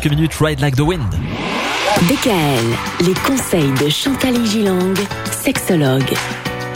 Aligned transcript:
Quelques 0.00 0.14
minutes, 0.14 0.34
Ride 0.40 0.60
Like 0.60 0.76
the 0.76 0.82
Wind. 0.82 1.12
DKL, 2.02 3.04
les 3.04 3.14
conseils 3.14 3.72
de 3.82 3.88
Chantal 3.88 4.46
Gilang, 4.46 4.94
sexologue. 5.32 6.14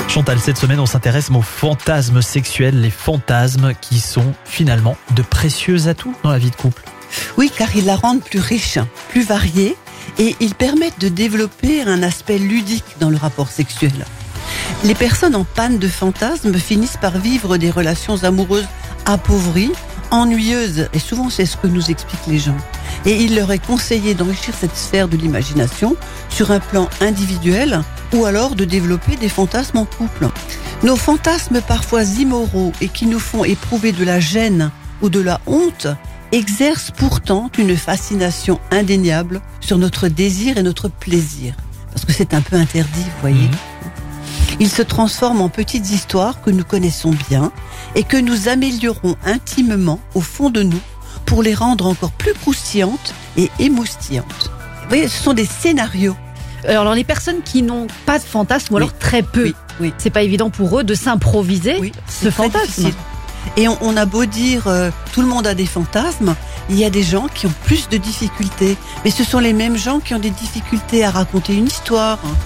Chantal, 0.09 0.41
cette 0.41 0.57
semaine, 0.57 0.81
on 0.81 0.87
s'intéresse 0.87 1.31
aux 1.31 1.41
fantasmes 1.41 2.21
sexuels, 2.21 2.81
les 2.81 2.91
fantasmes 2.91 3.75
qui 3.81 4.01
sont 4.01 4.35
finalement 4.45 4.97
de 5.15 5.23
précieux 5.23 5.87
atouts 5.87 6.17
dans 6.25 6.33
la 6.33 6.39
vie 6.39 6.51
de 6.51 6.57
couple. 6.57 6.83
Oui, 7.37 7.53
car 7.57 7.69
ils 7.77 7.85
la 7.85 7.95
rendent 7.95 8.25
plus 8.25 8.41
riche, 8.41 8.81
plus 9.11 9.23
variée, 9.23 9.77
et 10.19 10.35
ils 10.41 10.57
permettent 10.57 10.99
de 11.01 11.09
développer 11.09 11.83
un 11.83 12.03
aspect 12.03 12.39
ludique 12.39 12.97
dans 12.99 13.09
le 13.09 13.19
rapport 13.19 13.51
sexuel. 13.51 14.05
Les 14.83 14.97
personnes 14.97 15.37
en 15.37 15.45
panne 15.45 15.79
de 15.79 15.87
fantasmes 15.87 16.59
finissent 16.59 16.97
par 16.97 17.17
vivre 17.19 17.57
des 17.57 17.71
relations 17.71 18.25
amoureuses 18.25 18.67
appauvries, 19.07 19.71
ennuyeuses, 20.11 20.89
et 20.93 20.99
souvent 20.99 21.31
c'est 21.31 21.47
ce 21.47 21.57
que 21.57 21.69
nous 21.69 21.89
expliquent 21.89 22.27
les 22.27 22.41
gens. 22.41 22.59
Et 23.05 23.17
il 23.17 23.35
leur 23.35 23.51
est 23.53 23.65
conseillé 23.65 24.15
d'enrichir 24.15 24.55
cette 24.59 24.77
sphère 24.77 25.09
de 25.09 25.17
l'imagination 25.17 25.97
sur 26.29 26.51
un 26.51 26.61
plan 26.61 26.89
individuel 27.01 27.83
ou 28.15 28.25
alors 28.25 28.55
de 28.55 28.65
développer 28.65 29.17
des 29.17 29.29
fantasmes 29.29 29.79
en 29.79 29.85
couple. 29.85 30.29
Nos 30.83 30.97
fantasmes 30.97 31.61
parfois 31.61 32.05
immoraux 32.05 32.73
et 32.81 32.89
qui 32.89 33.07
nous 33.07 33.19
font 33.19 33.45
éprouver 33.45 33.93
de 33.93 34.05
la 34.05 34.21
gêne 34.21 34.71
ou 35.01 35.09
de 35.09 35.21
la 35.21 35.41
honte 35.47 35.89
exercent 36.33 36.91
pourtant 36.91 37.51
une 37.59 37.77
fascination 37.77 38.59
indéniable 38.71 39.41
sur 39.61 39.79
notre 39.79 40.09
désir 40.09 40.57
et 40.59 40.63
notre 40.63 40.89
plaisir. 40.89 41.55
Parce 41.93 42.05
que 42.05 42.13
c'est 42.13 42.35
un 42.35 42.41
peu 42.41 42.57
interdit, 42.57 43.01
vous 43.01 43.21
voyez. 43.21 43.51
Ils 44.61 44.71
se 44.71 44.83
transforment 44.83 45.43
en 45.43 45.49
petites 45.49 45.91
histoires 45.91 46.41
que 46.41 46.51
nous 46.51 46.65
connaissons 46.65 47.15
bien 47.29 47.53
et 47.95 48.05
que 48.05 48.17
nous 48.17 48.49
améliorons 48.49 49.17
intimement 49.25 50.01
au 50.15 50.21
fond 50.21 50.51
de 50.51 50.63
nous 50.63 50.81
pour 51.27 51.43
les 51.43 51.55
rendre 51.55 51.87
encore 51.87 52.11
plus 52.13 52.35
croustillantes 52.35 53.15
et 53.37 53.51
émoustillantes. 53.59 54.51
Vous 54.83 54.89
voyez, 54.89 55.09
ce 55.09 55.23
sont 55.23 55.33
des 55.35 55.47
scénarios. 55.47 56.17
Alors 56.69 56.95
les 56.95 57.05
personnes 57.05 57.43
qui 57.45 57.63
n'ont 57.63 57.87
pas 58.07 58.19
de 58.19 58.25
fantasme 58.25 58.75
ou 58.75 58.77
Oui. 58.77 58.83
alors 58.83 58.97
très 58.99 59.23
peu, 59.23 59.45
Oui, 59.47 59.55
oui. 59.81 59.95
c'est 59.99 60.11
pas 60.11 60.23
évident 60.23 60.51
pour 60.51 60.79
eux 60.79 60.85
de 60.85 60.95
s'improviser 60.95 61.77
Oui, 61.81 61.93
ce 62.09 62.31
fantasme. 62.31 62.67
difficile. 62.67 62.95
Et 63.57 63.67
on, 63.67 63.77
on 63.81 63.97
a 63.97 64.05
beau 64.07 64.25
dire 64.27 64.69
euh, 64.69 64.91
tout 65.13 65.23
le 65.23 65.27
monde 65.27 65.47
a 65.49 65.55
des 65.55 65.67
fantasmes, 65.67 66.37
il 66.71 66.77
y 66.79 66.85
a 66.85 66.91
des 66.91 67.03
gens 67.03 67.27
qui 67.35 67.47
ont 67.47 67.53
plus 67.65 67.89
de 67.89 67.97
difficultés. 67.97 68.77
Mais 69.05 69.11
ce 69.11 69.25
sont 69.25 69.41
les 69.41 69.53
mêmes 69.53 69.77
gens 69.77 69.99
qui 69.99 70.15
ont 70.15 70.21
des 70.21 70.31
difficultés 70.31 71.05
à 71.05 71.11
raconter 71.11 71.55
une 71.55 71.67
histoire, 71.67 72.21
hein, 72.25 72.37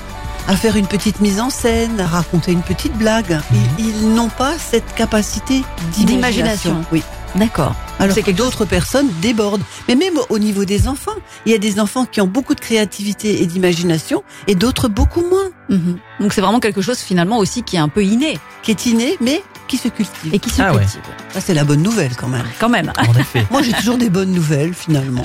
à 0.49 0.57
faire 0.57 0.77
une 0.77 0.87
petite 0.87 1.21
mise 1.21 1.39
en 1.39 1.51
scène, 1.51 2.01
à 2.01 2.07
raconter 2.07 2.53
une 2.53 2.63
petite 2.63 2.97
blague. 2.97 3.39
Ils, 3.79 3.87
ils 3.87 4.15
n'ont 4.15 4.31
pas 4.31 4.55
cette 4.59 4.95
capacité 4.95 5.63
d'imagination. 5.93 6.07
D'imagination. 6.07 6.85
Oui. 6.91 7.03
D'accord. 7.37 7.75
Alors 7.99 8.15
C'est 8.15 8.21
que 8.23 8.27
quelque 8.27 8.39
d'autres 8.39 8.65
personnes 8.65 9.09
débordent. 9.21 9.63
Mais 9.89 9.95
même 9.95 10.15
au 10.29 10.39
niveau 10.39 10.65
des 10.65 10.89
enfants, 10.89 11.13
il 11.47 11.53
y 11.53 11.55
a 11.55 11.59
des 11.59 11.81
enfants 11.81 12.05
qui 12.05 12.21
ont 12.21 12.27
beaucoup 12.27 12.55
de 12.55 12.61
créativité 12.61 13.43
et 13.43 13.47
d'imagination 13.47 14.23
et 14.47 14.55
d'autres 14.55 14.89
beaucoup 14.89 15.23
moins. 15.23 15.49
Mhm. 15.69 15.99
Donc 16.21 16.33
c'est 16.33 16.41
vraiment 16.41 16.61
quelque 16.61 16.83
chose 16.83 16.99
finalement 16.99 17.39
aussi 17.39 17.63
qui 17.63 17.77
est 17.77 17.81
un 17.81 17.89
peu 17.89 18.05
inné 18.05 18.39
Qui 18.63 18.71
est 18.73 18.87
inné, 18.87 19.17
mais 19.21 19.43
qui 19.69 19.77
se 19.79 19.89
cultive. 19.89 20.33
et 20.33 20.39
qui 20.39 20.49
se 20.51 20.63
Ah 20.63 20.73
ouais. 20.73 20.81
cultive. 20.83 21.01
Ça, 21.31 21.41
c'est 21.41 21.55
la 21.55 21.65
bonne 21.65 21.83
nouvelle 21.83 22.15
quand 22.17 22.29
même. 22.29 22.47
Quand 22.61 22.69
même. 22.69 22.93
En 23.09 23.15
effet. 23.19 23.45
Moi, 23.51 23.63
j'ai 23.63 23.73
toujours 23.73 23.99
des 23.99 24.11
bonnes 24.11 24.31
nouvelles, 24.31 24.75
finalement. 24.75 25.25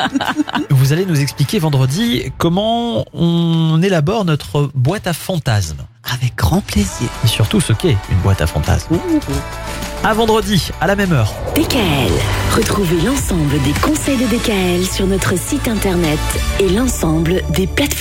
Vous 0.70 0.92
allez 0.92 1.06
nous 1.06 1.20
expliquer 1.20 1.58
vendredi 1.60 2.32
comment 2.38 3.04
on 3.12 3.80
élabore 3.80 4.24
notre 4.24 4.70
boîte 4.74 5.06
à 5.06 5.12
fantasmes. 5.12 5.82
Avec 6.12 6.34
grand 6.36 6.60
plaisir. 6.60 7.08
Et 7.24 7.28
surtout 7.28 7.60
ce 7.60 7.72
qu'est 7.72 7.96
une 8.10 8.18
boîte 8.24 8.40
à 8.40 8.46
fantasmes. 8.48 8.96
À 10.04 10.14
vendredi, 10.14 10.70
à 10.80 10.86
la 10.86 10.94
même 10.94 11.12
heure. 11.12 11.34
DKL, 11.56 12.12
retrouvez 12.56 13.00
l'ensemble 13.04 13.60
des 13.62 13.72
conseils 13.80 14.16
de 14.16 14.26
DKL 14.26 14.86
sur 14.86 15.06
notre 15.06 15.36
site 15.36 15.66
internet 15.66 16.20
et 16.60 16.68
l'ensemble 16.68 17.42
des 17.50 17.66
plateformes. 17.66 17.88